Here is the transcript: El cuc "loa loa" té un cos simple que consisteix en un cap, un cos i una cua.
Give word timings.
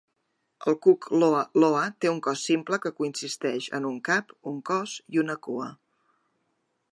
El 0.69 0.77
cuc 0.85 1.07
"loa 1.23 1.41
loa" 1.63 1.83
té 2.05 2.11
un 2.13 2.21
cos 2.29 2.45
simple 2.49 2.79
que 2.85 2.93
consisteix 3.03 3.69
en 3.81 3.87
un 3.91 4.01
cap, 4.11 4.33
un 4.53 4.57
cos 4.71 4.99
i 5.17 5.23
una 5.27 5.39
cua. 5.49 5.71